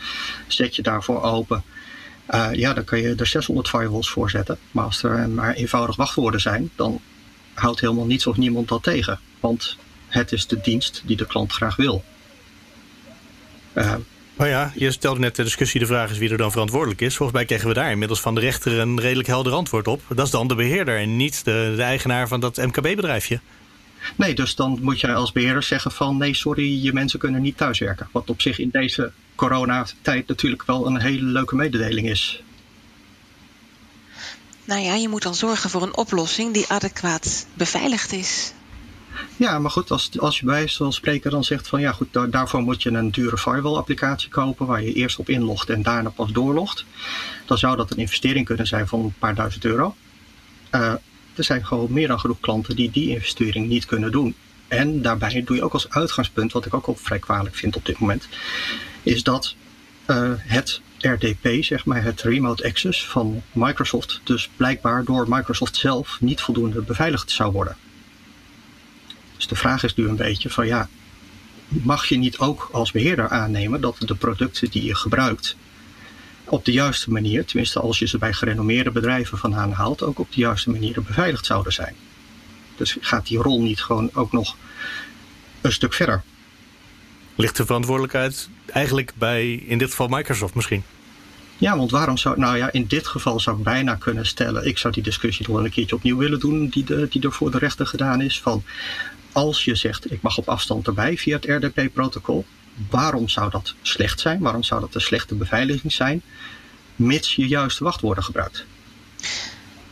[0.47, 1.63] zet je daarvoor open.
[2.29, 4.57] Uh, ja, dan kun je er 600 firewalls voor zetten.
[4.71, 7.01] Maar als er maar eenvoudig wachtwoorden zijn, dan
[7.53, 9.19] houdt helemaal niets of niemand dat tegen.
[9.39, 12.03] Want het is de dienst die de klant graag wil.
[13.73, 13.95] Uh,
[14.37, 17.15] ja, je stelde net de discussie, de vraag is wie er dan verantwoordelijk is.
[17.15, 20.01] Volgens mij kregen we daar inmiddels van de rechter een redelijk helder antwoord op.
[20.09, 23.39] Dat is dan de beheerder en niet de eigenaar van dat MKB-bedrijfje.
[24.15, 27.57] Nee, dus dan moet jij als beheerder zeggen van nee, sorry, je mensen kunnen niet
[27.57, 28.09] thuiswerken.
[28.11, 32.43] Wat op zich in deze coronatijd natuurlijk wel een hele leuke mededeling is.
[34.65, 38.53] Nou ja, je moet dan zorgen voor een oplossing die adequaat beveiligd is.
[39.37, 42.29] Ja, maar goed, als, als je bij zoals spreker dan zegt van ja goed, daar,
[42.29, 46.09] daarvoor moet je een dure firewall applicatie kopen waar je eerst op inlogt en daarna
[46.09, 46.85] pas doorlogt.
[47.45, 49.95] Dan zou dat een investering kunnen zijn van een paar duizend euro.
[50.71, 50.93] Uh,
[51.35, 54.35] er zijn gewoon meer dan genoeg klanten die die investering niet kunnen doen.
[54.67, 57.85] En daarbij doe je ook als uitgangspunt, wat ik ook al vrij kwalijk vind op
[57.85, 58.27] dit moment,
[59.03, 59.55] is dat
[60.07, 66.17] uh, het RDP, zeg maar, het Remote Access van Microsoft, dus blijkbaar door Microsoft zelf
[66.21, 67.77] niet voldoende beveiligd zou worden.
[69.35, 70.89] Dus de vraag is nu een beetje van ja,
[71.67, 75.55] mag je niet ook als beheerder aannemen dat de producten die je gebruikt
[76.45, 80.31] op de juiste manier, tenminste als je ze bij gerenommeerde bedrijven vandaan haalt, ook op
[80.31, 81.95] de juiste manier beveiligd zouden zijn.
[82.75, 84.55] Dus gaat die rol niet gewoon ook nog
[85.61, 86.23] een stuk verder?
[87.35, 90.83] Ligt de verantwoordelijkheid eigenlijk bij, in dit geval Microsoft misschien?
[91.57, 94.77] Ja, want waarom zou, nou ja, in dit geval zou ik bijna kunnen stellen, ik
[94.77, 97.51] zou die discussie nog wel een keertje opnieuw willen doen, die, de, die er voor
[97.51, 98.63] de rechter gedaan is, van
[99.31, 102.45] als je zegt ik mag op afstand erbij via het RDP-protocol,
[102.89, 104.39] waarom zou dat slecht zijn?
[104.39, 106.21] Waarom zou dat een slechte beveiliging zijn?
[106.95, 108.65] Mits je juiste wachtwoorden gebruikt.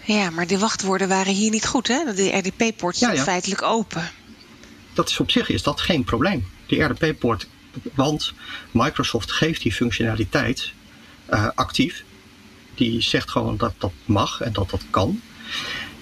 [0.03, 2.13] Ja, maar die wachtwoorden waren hier niet goed, hè?
[2.13, 3.23] De RDP-poort staat ja, ja.
[3.23, 4.09] feitelijk open.
[4.93, 6.47] Dat is op zich is dat geen probleem.
[6.65, 7.47] Die RDP-poort,
[7.93, 8.33] want
[8.71, 10.71] Microsoft geeft die functionaliteit
[11.29, 12.03] uh, actief.
[12.75, 15.21] Die zegt gewoon dat dat mag en dat dat kan.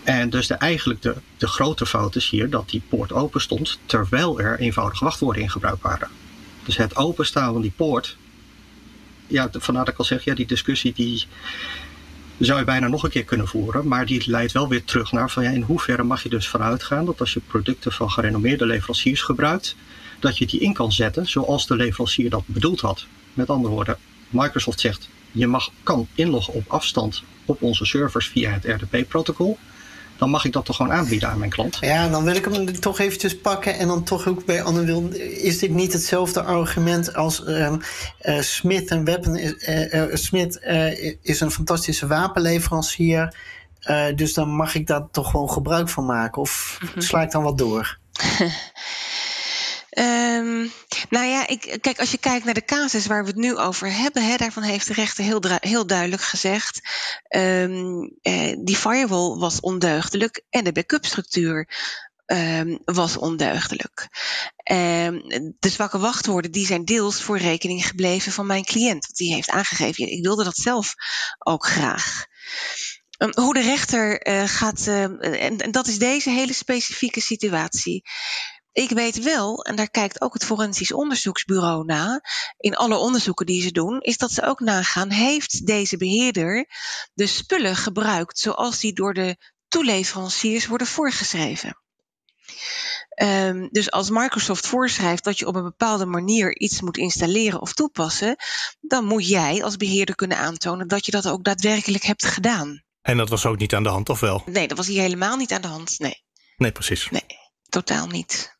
[0.03, 3.79] En dus de, eigenlijk de, de grote fout is hier dat die poort open stond
[3.85, 6.09] terwijl er eenvoudige wachtwoorden in gebruik waren.
[6.69, 8.17] Dus het openstaan van die poort,
[9.27, 11.25] ja, vandaar dat ik al zeg, ja, die discussie die
[12.37, 15.29] zou je bijna nog een keer kunnen voeren, maar die leidt wel weer terug naar
[15.29, 18.65] van ja, in hoeverre mag je dus vanuit gaan dat als je producten van gerenommeerde
[18.65, 19.75] leveranciers gebruikt,
[20.19, 23.05] dat je die in kan zetten zoals de leverancier dat bedoeld had.
[23.33, 23.97] Met andere woorden,
[24.29, 29.57] Microsoft zegt je mag, kan inloggen op afstand op onze servers via het RDP-protocol
[30.19, 31.77] dan mag ik dat toch gewoon aanbieden aan mijn klant.
[31.81, 35.07] Ja, dan wil ik hem toch eventjes pakken en dan toch ook bij Anne Wil.
[35.17, 37.81] Is dit niet hetzelfde argument als um,
[38.21, 39.37] uh, Smith en Weapon?
[39.37, 40.59] Uh, uh, Smith
[41.21, 43.35] is een fantastische wapenleverancier.
[44.15, 46.41] dus dan mag ik daar toch gewoon gebruik van maken?
[46.41, 47.01] Of mhm.
[47.01, 47.97] sla ik dan wat door?
[49.99, 50.71] Um,
[51.09, 53.93] nou ja, ik, kijk, als je kijkt naar de casus waar we het nu over
[53.93, 56.81] hebben, hè, daarvan heeft de rechter heel, heel duidelijk gezegd:
[57.29, 61.67] um, eh, die firewall was ondeugdelijk en de backup structuur
[62.25, 64.07] um, was ondeugdelijk.
[65.59, 69.15] De zwakke wachtwoorden die zijn deels voor rekening gebleven van mijn cliënt.
[69.15, 70.93] Die heeft aangegeven, ik wilde dat zelf
[71.39, 72.25] ook graag.
[73.33, 78.03] Hoe de rechter uh, gaat, en, en dat is deze hele specifieke situatie.
[78.71, 82.21] Ik weet wel, en daar kijkt ook het Forensisch Onderzoeksbureau na,
[82.57, 86.67] in alle onderzoeken die ze doen, is dat ze ook nagaan, heeft deze beheerder
[87.13, 91.77] de spullen gebruikt zoals die door de toeleveranciers worden voorgeschreven?
[93.09, 97.73] Ehm, dus als Microsoft voorschrijft dat je op een bepaalde manier iets moet installeren of
[97.73, 98.35] toepassen,
[98.79, 102.83] dan moet jij als beheerder kunnen aantonen dat je dat ook daadwerkelijk hebt gedaan.
[103.01, 104.43] En dat was ook niet aan de hand, of wel?
[104.45, 105.99] Nee, dat was hier helemaal niet aan de hand.
[105.99, 106.23] Nee.
[106.57, 107.09] Nee, precies.
[107.09, 107.25] Nee,
[107.69, 108.58] totaal niet.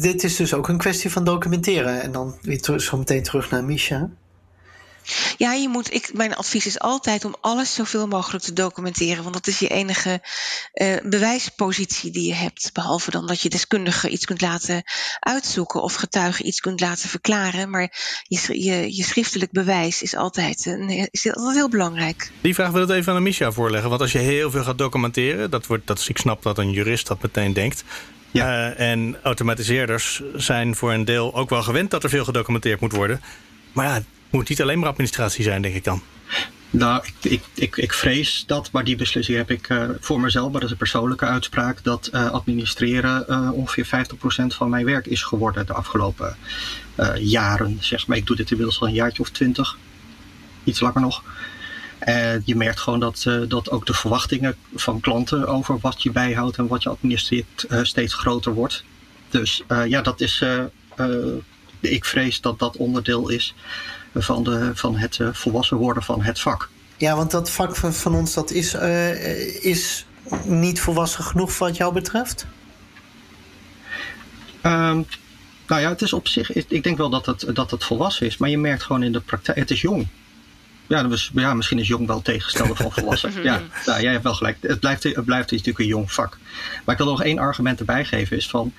[0.00, 2.02] Dit is dus ook een kwestie van documenteren.
[2.02, 4.10] En dan weer zo meteen terug naar Misha.
[5.36, 9.22] Ja, je moet, ik, mijn advies is altijd om alles zoveel mogelijk te documenteren.
[9.22, 10.20] Want dat is je enige
[10.74, 12.70] uh, bewijspositie die je hebt.
[12.72, 14.82] Behalve dan dat je deskundigen iets kunt laten
[15.20, 17.70] uitzoeken of getuigen iets kunt laten verklaren.
[17.70, 17.92] Maar
[18.22, 22.30] je, je, je schriftelijk bewijs is altijd, uh, is altijd heel belangrijk.
[22.40, 23.88] Die vraag wil ik even aan Misha voorleggen.
[23.88, 27.06] Want als je heel veel gaat documenteren, dat wordt, dat, ik snap dat een jurist
[27.06, 27.84] dat meteen denkt.
[28.36, 28.76] Ja.
[28.76, 32.92] Uh, en automatiseerders zijn voor een deel ook wel gewend dat er veel gedocumenteerd moet
[32.92, 33.20] worden.
[33.72, 36.02] Maar ja, moet niet alleen maar administratie zijn, denk ik dan.
[36.70, 40.44] Nou, ik, ik, ik, ik vrees dat, maar die beslissing heb ik uh, voor mezelf,
[40.44, 45.06] maar dat is een persoonlijke uitspraak, dat uh, administreren uh, ongeveer 50% van mijn werk
[45.06, 46.36] is geworden de afgelopen
[47.18, 47.76] jaren.
[47.80, 49.76] Zeg maar, ik doe dit inmiddels al een jaartje of twintig,
[50.64, 51.22] iets langer nog.
[52.06, 56.56] En je merkt gewoon dat, dat ook de verwachtingen van klanten over wat je bijhoudt
[56.56, 58.84] en wat je administreert steeds groter wordt.
[59.28, 60.44] Dus ja, dat is.
[61.80, 63.54] ik vrees dat dat onderdeel is
[64.14, 66.68] van, de, van het volwassen worden van het vak.
[66.96, 68.74] Ja, want dat vak van, van ons dat is,
[69.60, 70.06] is
[70.44, 72.46] niet volwassen genoeg wat jou betreft?
[74.62, 75.06] Um,
[75.66, 76.52] nou ja, het is op zich.
[76.52, 79.20] Ik denk wel dat het, dat het volwassen is, maar je merkt gewoon in de
[79.20, 79.58] praktijk.
[79.58, 80.06] Het is jong.
[80.86, 83.32] Ja, dus, ja misschien is jong wel tegengestelde van volwassen.
[83.42, 84.56] ja, ja, jij hebt wel gelijk.
[84.60, 86.38] Het blijft, het blijft natuurlijk een jong vak.
[86.84, 88.72] Maar ik wil nog één argument erbij geven: is van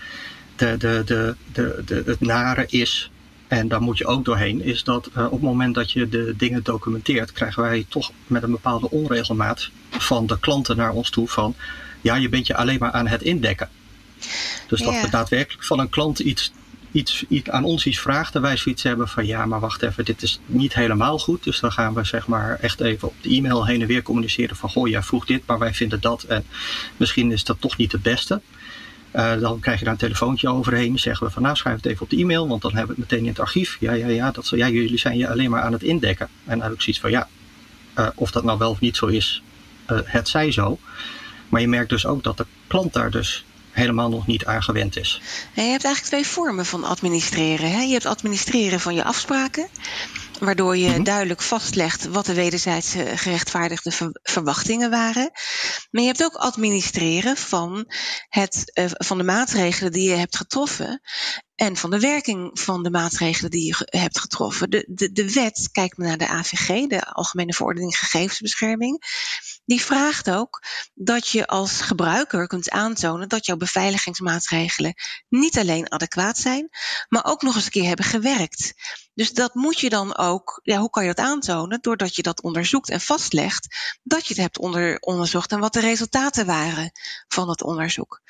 [0.56, 3.12] de, de, de, de, de, het nare is
[3.48, 6.34] en daar moet je ook doorheen, is dat uh, op het moment dat je de
[6.38, 11.28] dingen documenteert, krijgen wij toch met een bepaalde onregelmaat van de klanten naar ons toe
[11.28, 11.56] van,
[12.02, 13.70] ja, je bent je alleen maar aan het indekken.
[14.68, 16.52] Dus dat we daadwerkelijk van een klant iets,
[16.98, 20.06] iets, iets, aan ons iets vraagt en wij zoiets hebben van, ja, maar wacht even,
[20.06, 21.44] dit is niet helemaal goed.
[21.44, 24.56] Dus dan gaan we zeg maar echt even op de e-mail heen en weer communiceren
[24.56, 26.44] van, goh, jij vroeg dit, maar wij vinden dat en
[26.98, 28.42] misschien is dat toch niet het beste.
[29.16, 31.00] Uh, dan krijg je daar een telefoontje overheen.
[31.00, 33.12] Zeggen we van nou schrijf het even op de e-mail, want dan hebben we het
[33.12, 33.78] meteen in het archief.
[33.80, 36.30] Ja, ja, ja, dat, ja jullie zijn je alleen maar aan het indekken.
[36.46, 37.28] En dan heb zoiets van ja,
[38.00, 39.42] uh, of dat nou wel of niet zo is,
[39.92, 40.80] uh, het zij zo.
[41.50, 43.46] Maar je merkt dus ook dat de klant daar dus
[43.78, 45.22] helemaal nog niet aan gewend is.
[45.54, 47.72] je hebt eigenlijk twee vormen van administreren.
[47.72, 47.82] Hè?
[47.82, 49.68] Je hebt administreren van je afspraken
[50.40, 51.04] waardoor je mhm.
[51.04, 55.32] duidelijk vastlegt wat de wederzijds gerechtvaardigde verwachtingen waren.
[55.92, 57.86] Maar je hebt ook administreren van,
[58.30, 61.02] het, uh, van de maatregelen die je hebt getroffen
[61.56, 64.70] en van de werking van de maatregelen die je hebt getroffen.
[64.70, 69.04] De, de, de wet, kijk maar naar de AVG, de Algemene Verordening Gegevensbescherming,
[69.68, 74.94] die vraagt ook dat je als gebruiker kunt aantonen dat jouw beveiligingsmaatregelen
[75.30, 76.70] niet alleen adequaat zijn,
[77.10, 78.74] maar ook nog eens een keer hebben gewerkt.
[79.18, 81.82] Dus dat moet je dan ook, ja, hoe kan je dat aantonen?
[81.82, 83.68] Doordat je dat onderzoekt en vastlegt
[84.04, 86.92] dat je het hebt onder, onderzocht en wat de resultaten waren
[87.28, 88.22] van het onderzoek.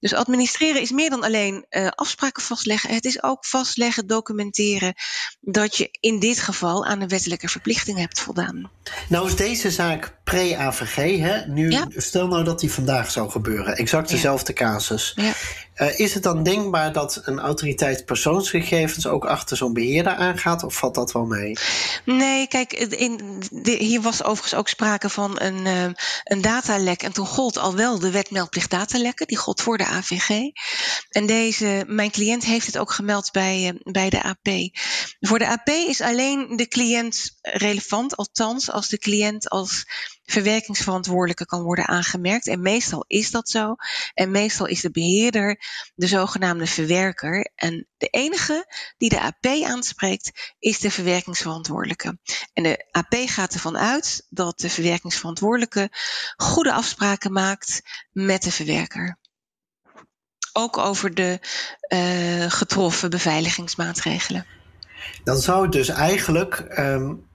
[0.00, 2.94] Dus administreren is meer dan alleen uh, afspraken vastleggen.
[2.94, 4.94] Het is ook vastleggen, documenteren
[5.40, 8.70] dat je in dit geval aan de wettelijke verplichting hebt voldaan.
[9.08, 11.46] Nou is deze zaak pre-AVG, hè?
[11.46, 13.76] Nu, stel nou dat die vandaag zou gebeuren.
[13.76, 15.12] Exact dezelfde casus.
[15.14, 15.32] Ja.
[15.76, 20.74] Uh, is het dan denkbaar dat een autoriteit persoonsgegevens ook achter zo'n beheerder aangaat, of
[20.74, 21.56] valt dat wel mee?
[22.04, 25.84] Nee, kijk, in, hier was overigens ook sprake van een, uh,
[26.24, 27.02] een datalek.
[27.02, 30.28] En toen gold al wel de wet meldplicht datalekken, die gold voor de AVG.
[31.08, 34.48] En deze, mijn cliënt heeft het ook gemeld bij, uh, bij de AP.
[35.20, 39.84] Voor de AP is alleen de cliënt relevant, althans als de cliënt als
[40.32, 42.46] verwerkingsverantwoordelijke kan worden aangemerkt.
[42.46, 43.74] En meestal is dat zo.
[44.14, 45.60] En meestal is de beheerder
[45.94, 47.50] de zogenaamde verwerker.
[47.54, 48.66] En de enige
[48.96, 52.18] die de AP aanspreekt is de verwerkingsverantwoordelijke.
[52.52, 55.90] En de AP gaat ervan uit dat de verwerkingsverantwoordelijke
[56.36, 59.18] goede afspraken maakt met de verwerker.
[60.52, 61.40] Ook over de
[61.88, 64.46] uh, getroffen beveiligingsmaatregelen.
[65.24, 67.30] Dan zou het dus eigenlijk um,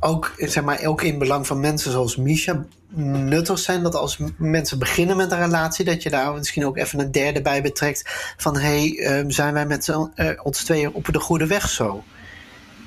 [0.00, 2.64] ook, zeg maar, ook in belang van mensen zoals Misha
[2.96, 6.98] nuttig zijn dat als mensen beginnen met een relatie, dat je daar misschien ook even
[7.00, 8.34] een derde bij betrekt.
[8.36, 12.04] Van hey, um, zijn wij met uh, ons tweeën op de goede weg zo?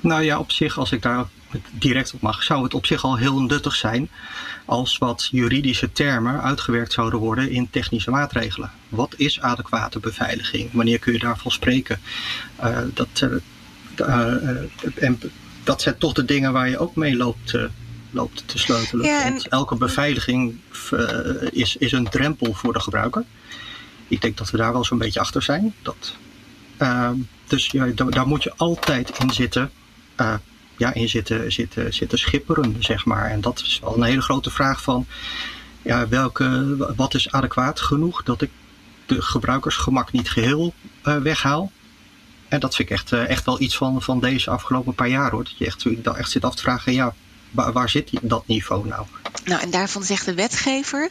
[0.00, 1.24] Nou ja, op zich, als ik daar
[1.70, 4.10] direct op mag, zou het op zich al heel nuttig zijn
[4.64, 8.70] als wat juridische termen uitgewerkt zouden worden in technische maatregelen.
[8.88, 10.72] Wat is adequate beveiliging?
[10.72, 12.00] Wanneer kun je daarvan spreken?
[12.64, 15.12] Uh, dat, uh,
[15.68, 17.64] dat zijn toch de dingen waar je ook mee loopt, uh,
[18.10, 19.06] loopt te sleutelen.
[19.06, 19.32] Ja, en...
[19.32, 20.56] Want elke beveiliging
[20.92, 20.98] uh,
[21.50, 23.24] is, is een drempel voor de gebruiker.
[24.08, 25.74] Ik denk dat we daar wel zo'n beetje achter zijn.
[25.82, 26.14] Dat,
[26.76, 29.70] ehm, dus ja, daar moet je altijd in zitten.
[30.20, 30.34] Uh,
[30.76, 33.30] ja, in zitten, zitten, zitten schipperen, zeg maar.
[33.30, 35.06] En dat is wel een hele grote vraag van...
[35.82, 38.50] Ja, welke, wat is adequaat genoeg dat ik
[39.06, 41.72] de gebruikersgemak niet geheel weghaal?
[42.48, 45.44] En dat vind ik echt, echt wel iets van, van deze afgelopen paar jaar hoor.
[45.44, 45.84] Dat je echt,
[46.16, 47.14] echt zit af te vragen, ja,
[47.50, 49.06] waar, zit dat niveau nou?
[49.44, 51.08] Nou, en daarvan zegt de wetgever.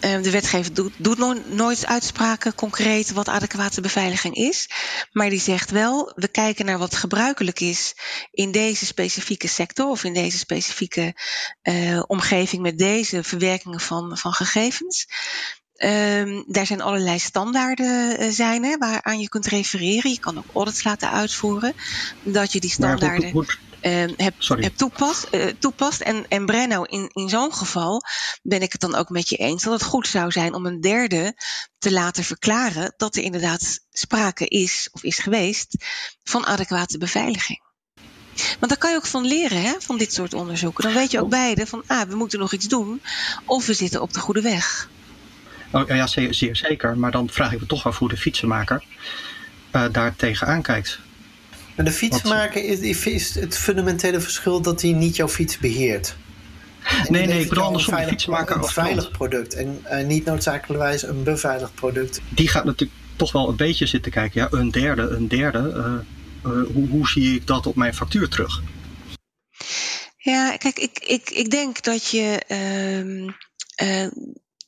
[0.00, 4.70] Uh, de wetgever doet, doet no nooit uitspraken concreet wat adequate beveiliging is.
[5.12, 7.94] Maar die zegt wel: we kijken naar wat gebruikelijk is
[8.30, 11.16] in deze specifieke sector of in deze specifieke
[11.62, 15.06] uh, omgeving met deze verwerkingen van, van gegevens.
[15.78, 20.10] Um, daar zijn allerlei standaarden uh, zijn hè, waaraan je kunt refereren.
[20.10, 21.74] Je kan ook audits laten uitvoeren.
[22.22, 23.30] Dat je die standaarden.
[23.30, 23.46] Hoe,
[23.82, 26.00] uh, heb, heb toepast, uh, toepast.
[26.00, 28.02] En, en Brenno, in, in zo'n geval
[28.42, 30.80] ben ik het dan ook met je eens dat het goed zou zijn om een
[30.80, 31.34] derde
[31.78, 35.84] te laten verklaren dat er inderdaad sprake is of is geweest
[36.24, 37.64] van adequate beveiliging.
[38.34, 40.84] Want daar kan je ook van leren, hè, van dit soort onderzoeken.
[40.84, 41.30] Dan weet je ook oh.
[41.30, 43.02] beide van, ah, we moeten nog iets doen,
[43.44, 44.88] of we zitten op de goede weg.
[45.72, 46.98] Oh, ja, zeer, zeer zeker.
[46.98, 48.84] Maar dan vraag ik me toch af hoe de fietsenmaker
[49.72, 50.98] uh, daar tegenaan kijkt.
[51.76, 56.16] Maar de fietsmaker is, is het fundamentele verschil dat hij niet jouw fiets beheert.
[57.08, 57.94] nee, nee, ik bedoel andersom.
[57.94, 62.20] Een fietsmaker een veilig product en uh, niet noodzakelijkerwijs een beveiligd product.
[62.28, 64.40] Die gaat natuurlijk toch wel een beetje zitten kijken.
[64.40, 65.72] Ja, een derde, een derde.
[66.44, 68.62] Uh, uh, hoe, hoe zie ik dat op mijn factuur terug?
[70.16, 72.42] Ja, kijk, ik, ik, ik denk dat je.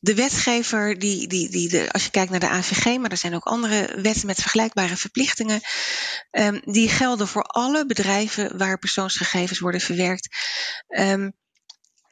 [0.01, 3.35] De wetgever, die, die, die, de, als je kijkt naar de AVG, maar er zijn
[3.35, 5.61] ook andere wetten met vergelijkbare verplichtingen,
[6.31, 10.29] um, die gelden voor alle bedrijven waar persoonsgegevens worden verwerkt.
[10.89, 11.37] Um,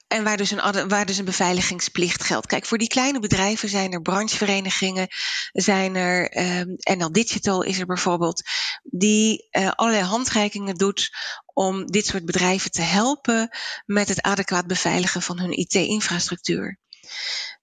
[0.09, 2.46] en waar dus, een, waar dus een beveiligingsplicht geldt.
[2.46, 5.09] Kijk, voor die kleine bedrijven zijn er brancheverenigingen,
[5.53, 8.42] zijn er um, NL Digital is er bijvoorbeeld,
[8.83, 11.11] die uh, allerlei handreikingen doet
[11.55, 16.79] om dit soort bedrijven te helpen met het adequaat beveiligen van hun IT-infrastructuur.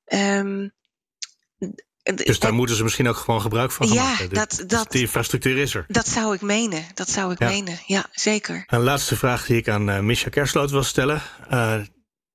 [0.06, 0.74] Um,
[2.04, 4.26] dus daar moeten ze misschien ook gewoon gebruik van ja, maken.
[4.32, 5.86] Ja, dat, dat, die infrastructuur is er.
[5.88, 6.86] Dat zou ik menen.
[6.94, 7.48] Dat zou ik ja.
[7.48, 7.80] menen.
[7.86, 8.64] Ja, zeker.
[8.68, 11.22] Een laatste vraag die ik aan uh, Misha Kersloot wil stellen.
[11.52, 11.76] Uh,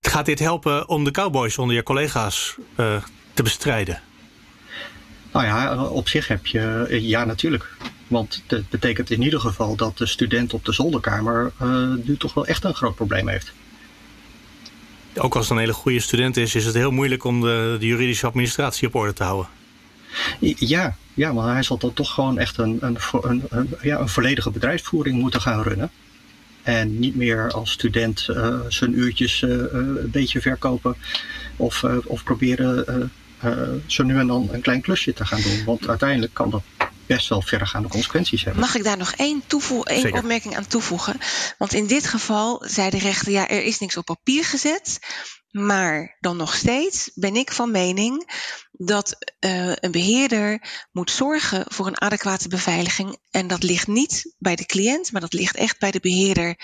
[0.00, 3.02] gaat dit helpen om de cowboys onder je collega's uh,
[3.34, 4.00] te bestrijden?
[5.32, 7.76] Nou ja, op zich heb je ja natuurlijk.
[8.06, 11.52] Want dat betekent in ieder geval dat de student op de zolderkamer
[12.04, 13.52] nu toch wel echt een groot probleem heeft
[15.20, 17.86] ook als het een hele goede student is, is het heel moeilijk om de, de
[17.86, 19.48] juridische administratie op orde te houden.
[20.56, 24.50] Ja, ja, maar hij zal dan toch gewoon echt een, een, een, ja, een volledige
[24.50, 25.90] bedrijfsvoering moeten gaan runnen.
[26.62, 30.96] En niet meer als student uh, zijn uurtjes uh, een beetje verkopen
[31.56, 33.10] of, of proberen
[33.86, 35.64] zo nu en dan een klein klusje te gaan doen.
[35.64, 36.62] Want uiteindelijk kan dat
[37.08, 38.62] best wel verregaande consequenties hebben.
[38.62, 39.42] Mag ik daar nog één,
[39.84, 41.18] één opmerking aan toevoegen?
[41.58, 44.98] Want in dit geval zei de rechter, ja, er is niks op papier gezet.
[45.50, 48.30] Maar dan nog steeds ben ik van mening
[48.72, 53.18] dat uh, een beheerder moet zorgen voor een adequate beveiliging.
[53.30, 56.56] En dat ligt niet bij de cliënt, maar dat ligt echt bij de beheerder.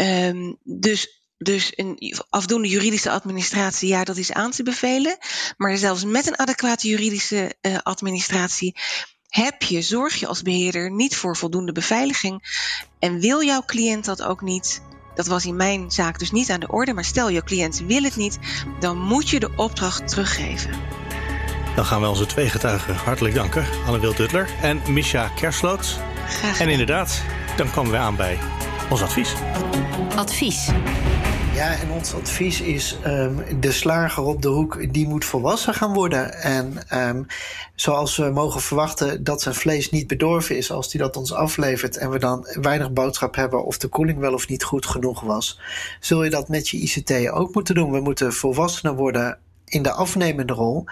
[0.00, 5.18] Um, dus dus een afdoende juridische administratie, ja, dat is aan te bevelen.
[5.56, 8.76] Maar zelfs met een adequate juridische uh, administratie
[9.42, 12.42] heb je, zorg je als beheerder niet voor voldoende beveiliging
[12.98, 14.82] en wil jouw cliënt dat ook niet,
[15.14, 18.02] dat was in mijn zaak dus niet aan de orde, maar stel jouw cliënt wil
[18.02, 18.38] het niet,
[18.80, 20.70] dan moet je de opdracht teruggeven.
[21.76, 25.98] Dan gaan we onze twee getuigen hartelijk danken, Anne Wil Duttler en Misha Kersloot.
[26.26, 27.22] Graag en inderdaad,
[27.56, 28.38] dan komen we aan bij
[28.90, 29.32] ons advies.
[30.16, 30.68] Advies.
[31.54, 35.92] Ja, en ons advies is um, de slager op de hoek, die moet volwassen gaan
[35.92, 36.32] worden.
[36.42, 37.26] En um,
[37.74, 41.96] zoals we mogen verwachten dat zijn vlees niet bedorven is als hij dat ons aflevert
[41.96, 45.60] en we dan weinig boodschap hebben of de koeling wel of niet goed genoeg was,
[46.00, 47.92] zul je dat met je ICT ook moeten doen.
[47.92, 50.84] We moeten volwassener worden in de afnemende rol.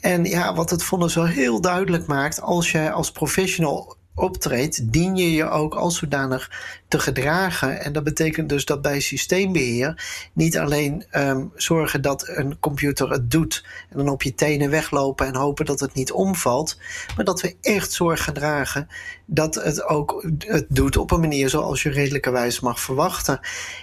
[0.00, 5.16] En ja, wat het vonnis wel heel duidelijk maakt, als jij als professional optreedt, dien
[5.16, 6.50] je je ook als zodanig
[6.88, 7.80] te gedragen.
[7.80, 13.30] En dat betekent dus dat bij systeembeheer niet alleen um, zorgen dat een computer het
[13.30, 16.78] doet en dan op je tenen weglopen en hopen dat het niet omvalt,
[17.16, 18.88] maar dat we echt zorg dragen
[19.26, 23.40] dat het ook het doet op een manier zoals je redelijkerwijs mag verwachten.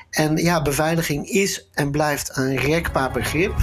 [0.09, 3.53] En ja, beveiliging is en blijft een rekbaar begrip.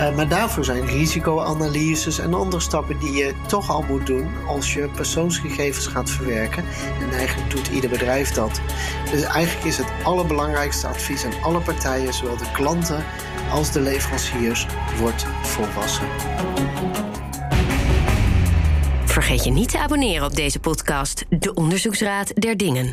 [0.00, 4.74] Uh, maar daarvoor zijn risicoanalyses en andere stappen die je toch al moet doen als
[4.74, 6.64] je persoonsgegevens gaat verwerken.
[7.00, 8.60] En eigenlijk doet ieder bedrijf dat.
[9.10, 13.04] Dus eigenlijk is het allerbelangrijkste advies aan alle partijen, zowel de klanten
[13.50, 14.66] als de leveranciers,
[14.98, 16.06] wordt volwassen.
[19.04, 22.84] Vergeet je niet te abonneren op deze podcast, De Onderzoeksraad der Dingen.